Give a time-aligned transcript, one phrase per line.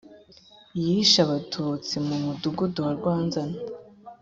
[0.83, 3.57] yishe batutsi mu mudugudu wa rwanzana.